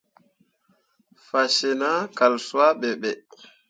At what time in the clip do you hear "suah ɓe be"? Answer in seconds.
2.47-3.11